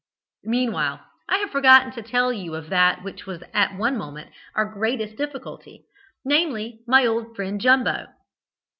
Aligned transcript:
"Meanwhile, 0.45 0.99
I 1.29 1.37
have 1.37 1.51
forgotten 1.51 1.91
to 1.91 2.01
tell 2.01 2.33
you 2.33 2.55
of 2.55 2.69
that 2.69 3.03
which 3.03 3.27
was 3.27 3.43
at 3.53 3.77
one 3.77 3.95
moment 3.95 4.31
our 4.55 4.65
great 4.65 4.97
difficulty, 5.15 5.85
namely, 6.25 6.79
my 6.87 7.05
old 7.05 7.35
friend 7.35 7.61
Jumbo. 7.61 8.07